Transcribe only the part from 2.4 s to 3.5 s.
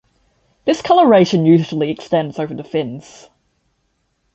the fins.